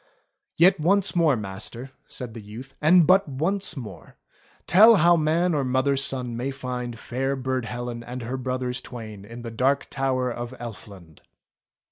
"Yet 0.57 0.79
once 0.79 1.15
more, 1.15 1.35
Master," 1.37 1.91
said 2.07 2.33
the 2.33 2.41
youth, 2.41 2.73
"and 2.81 3.05
but 3.05 3.27
once 3.29 3.77
more, 3.77 4.15
tell 4.65 4.95
how 4.95 5.15
man 5.15 5.53
or 5.53 5.63
mother's 5.63 6.03
son 6.03 6.35
may 6.35 6.49
find 6.49 6.97
fair 6.97 7.35
Burd 7.35 7.65
Helen 7.65 8.01
and 8.03 8.23
her 8.23 8.35
brothers 8.37 8.81
twain 8.81 9.23
in 9.25 9.43
the 9.43 9.51
Dark 9.51 9.91
Tower 9.91 10.31
of 10.31 10.55
Elfland." 10.59 11.19